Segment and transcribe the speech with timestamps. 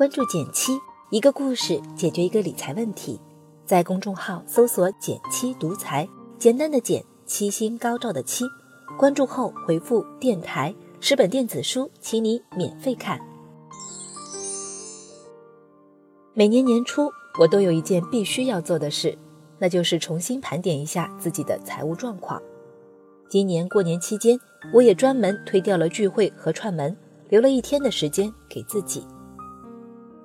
[0.00, 3.20] 关注减七，一个故事解决一个理财问题。
[3.66, 6.08] 在公众号搜索“减七独裁，
[6.38, 8.46] 简单的减，七星高照的七。
[8.98, 13.20] 关注后回复“电台”，十本电子书，请你免费看。
[16.32, 19.18] 每年年初，我都有一件必须要做的事，
[19.58, 22.40] 那就是重新盘点一下自己的财务状况。
[23.28, 24.40] 今年过年期间，
[24.72, 26.96] 我也专门推掉了聚会和串门，
[27.28, 29.06] 留了一天的时间给自己。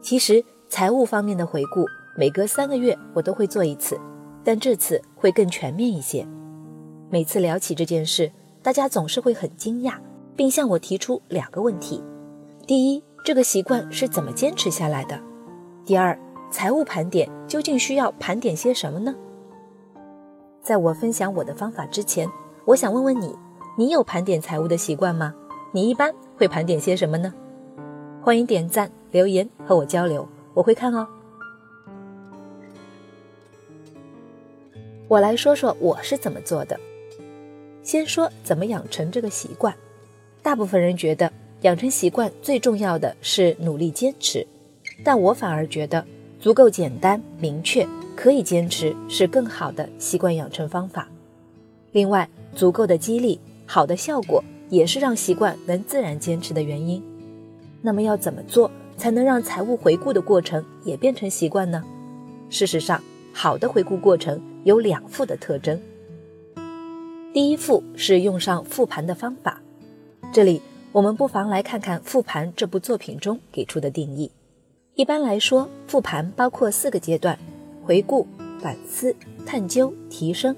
[0.06, 1.84] 其实财务方面的回顾，
[2.16, 4.00] 每隔三个月我都会做一次，
[4.44, 6.24] 但这次会更全面一些。
[7.10, 9.96] 每次聊起这件事，大家总是会很惊讶，
[10.36, 12.04] 并向我提出两个问题：
[12.68, 15.20] 第一，这个习惯是怎么坚持下来的？
[15.84, 16.16] 第二，
[16.52, 19.16] 财务盘点究竟需要盘点些什么呢？
[20.62, 22.30] 在我分享我的方法之前。
[22.66, 23.36] 我想问问你，
[23.76, 25.34] 你有盘点财务的习惯吗？
[25.72, 27.34] 你一般会盘点些什么呢？
[28.26, 31.08] 欢迎点赞留言和我交流，我会看哦。
[35.08, 36.76] 我来说说我是怎么做的。
[37.84, 39.72] 先说怎么养成这个习惯。
[40.42, 44.44] 大部分人觉得养成习惯最重要的是努力坚持，
[45.04, 46.04] 但我反而觉得
[46.40, 51.08] 足够简单明确，可以坚持是更好的习惯养成方法。
[51.92, 57.04] 另外，足够的激励，好的效果也是让习惯能自然坚持的原因。
[57.86, 61.84] 那么要怎么做才能让财务回顾的过程也变成习惯呢？
[62.50, 63.00] 事实上，
[63.32, 65.80] 好的回顾过程有两副的特征。
[67.32, 69.62] 第一副是用上复盘的方法。
[70.34, 70.60] 这里
[70.92, 74.32] 我们不妨来看看《复盘》这部作品中给出的定义。
[74.96, 77.38] 一般来说，复盘包括四个阶段：
[77.84, 78.26] 回顾、
[78.60, 80.56] 反思、探究、提升。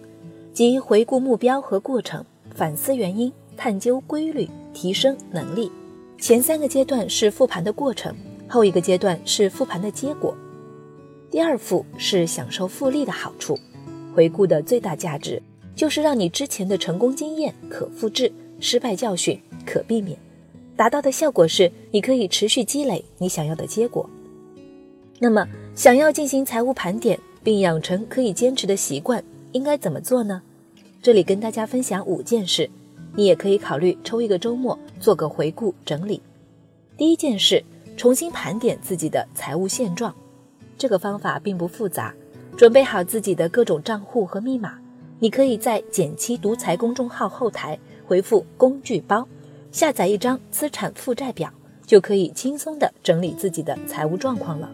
[0.53, 2.23] 即回顾目标和过程，
[2.55, 5.69] 反思原因，探究规律，提升能力。
[6.19, 8.13] 前三个阶段是复盘的过程，
[8.47, 10.35] 后一个阶段是复盘的结果。
[11.29, 13.57] 第二复是享受复利的好处。
[14.15, 15.39] 回顾的最大价值
[15.75, 20.17] 就是让你之前的成功经验可复制，失败教训可避免。
[20.75, 24.09] 达到的效果是你可以持续积累你想要的结果。
[25.19, 30.41] 那么，想要进行财务盘点并养成可以坚持的习惯，应该怎么做呢？
[31.01, 32.69] 这里跟大家分享五件事，
[33.17, 36.21] 你也可以考虑抽一个周末做个回顾整理。
[36.95, 37.63] 第一件事，
[37.97, 40.13] 重新盘点自己的财务现状。
[40.77, 42.13] 这个方法并不复杂，
[42.55, 44.77] 准备好自己的各种账户和密码，
[45.17, 49.27] 你可以在“减七独裁”公众号后台回复“工具包”，
[49.73, 51.51] 下载一张资产负债表，
[51.87, 54.69] 就可以轻松的整理自己的财务状况了。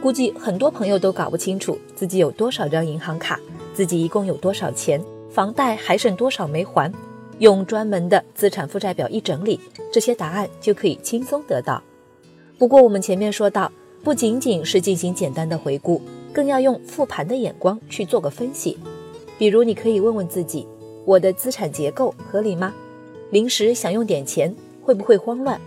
[0.00, 3.40] 估计很多朋友都搞不清楚自己有多少张银行卡，
[3.74, 5.02] 自己一共有多少钱。
[5.28, 6.90] 房贷还剩多少没还？
[7.38, 9.60] 用专门的资产负债表一整理，
[9.92, 11.82] 这些答案就可以轻松得到。
[12.58, 13.70] 不过我们前面说到，
[14.02, 16.00] 不仅仅是进行简单的回顾，
[16.32, 18.78] 更要用复盘的眼光去做个分析。
[19.38, 20.66] 比如，你可以问问自己：
[21.04, 22.74] 我的资产结构合理吗？
[23.30, 25.60] 临时想用点钱，会不会慌乱？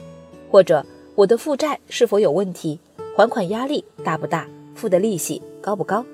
[0.50, 2.80] 或者我的负债是否有问题？
[3.16, 4.48] 还款压力大不大？
[4.74, 6.06] 付的利息高不高？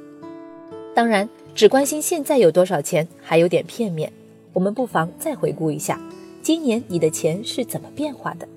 [0.93, 1.29] 当然。
[1.55, 4.11] 只关心现在有多少钱，还有点片面。
[4.55, 5.99] 我们不妨再回顾一下，
[6.41, 8.47] 今年你的钱是怎么变化的。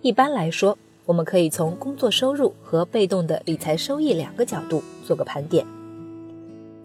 [0.00, 5.66] 一般来说，我们可以从工作收入和被动的理财收益两个角度做个盘点。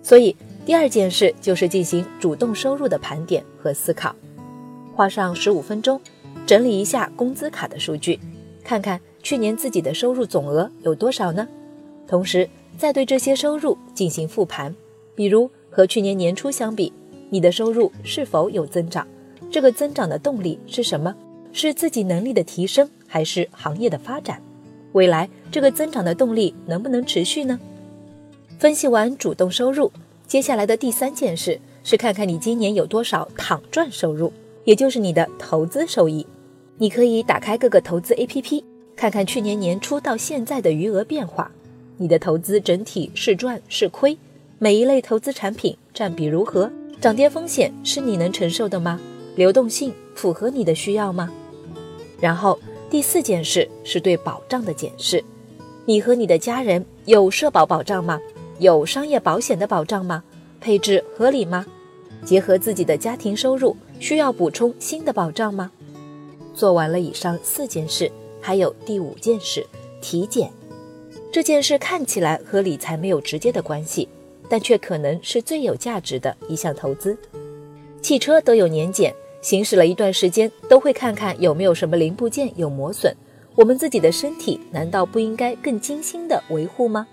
[0.03, 0.35] 所以，
[0.65, 4.13] 第二件事就是进行主动收入的盘点和思考，
[4.93, 6.01] 花上十五分钟，
[6.45, 8.19] 整理一下工资卡的数据，
[8.65, 11.47] 看看去年自己的收入总额有多少呢？
[12.05, 14.75] 同时，再对这些收入进行复盘，
[15.15, 15.49] 比如。
[15.69, 16.91] 和去年年初相比，
[17.29, 19.07] 你的收入是否有增长？
[19.49, 21.15] 这个增长的动力是什么？
[21.53, 24.41] 是自己能力的提升，还是行业的发展？
[24.93, 27.59] 未来这个增长的动力能不能持续呢？
[28.59, 29.91] 分析完主动收入，
[30.25, 34.31] 接下来的第三件事是看看你今年有多少躺赚收入，
[34.65, 36.25] 也就是你的投资收益。
[36.77, 38.63] 你可以打开各个投资 APP，
[38.95, 41.51] 看看去年年初到现在的余额变化，
[41.97, 44.17] 你的投资整体是赚是亏？
[44.59, 46.71] 每一类投资产品占比如何？
[46.99, 48.99] 涨跌风险是你能承受的吗？
[49.35, 51.31] 流动性符合你的需要吗？
[52.19, 52.59] 然后
[52.89, 55.23] 第四件事是对保障的检视。
[55.85, 58.19] 你和你的家人有社保保障吗？
[58.59, 60.23] 有商业保险的保障吗？
[60.59, 61.65] 配置合理吗？
[62.25, 65.71] 结合自己的家庭收入，需要补充新的保障吗？
[66.55, 68.11] 做完了以上四件事，
[68.41, 69.63] 还有第五件事
[70.01, 70.51] 体检。
[71.31, 74.09] 这件事看起来和理财没有直接的关系。
[74.49, 77.17] 但却可能是最有价值的一项投资。
[78.01, 83.15] 汽车都有年检，行驶了一段时间，都会看看有没有什么零部件有磨损。
[83.55, 87.07] 我们自己的身体难道不应该更精心的维护吗？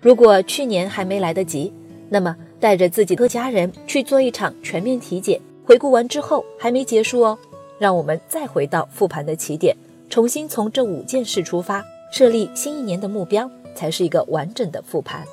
[0.00, 1.72] 如果去年还没来得及，
[2.08, 7.38] 那么带着自己和家人去做一场全面体检，回顾完之后还没结束哦，
[7.78, 9.76] 让我们再回到复盘的起点，
[10.08, 15.24] 重新从这五件事出发，设立新一年的目标，才是一个完整的复盘。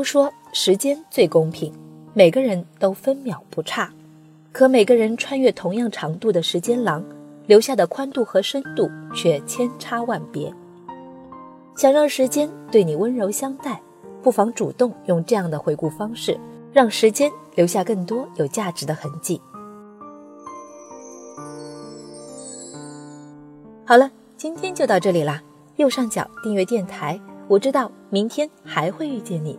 [0.00, 1.70] 都说时间最公平，
[2.14, 3.92] 每个人都分秒不差，
[4.50, 7.04] 可每个人穿越同样长度的时间廊，
[7.44, 10.50] 留下的宽度和深度却千差万别。
[11.76, 13.78] 想让时间对你温柔相待，
[14.22, 16.40] 不妨主动用这样的回顾方式，
[16.72, 19.38] 让时间留下更多有价值的痕迹。
[23.84, 25.42] 好了，今天就到这里啦。
[25.76, 29.58] 右上角订阅电台，我知道明天还会遇见你。